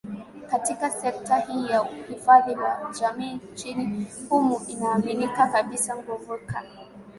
katika 0.49 0.89
sekta 0.89 1.37
hii 1.37 1.67
ya 1.67 1.83
uhifadhi 1.83 2.55
wa 2.55 2.91
jamii 2.99 3.39
nchini 3.53 4.07
humu 4.29 4.61
inaaminika 4.67 5.47
kabisa 5.47 5.95
nguvu 5.97 6.37
ka 6.45 6.63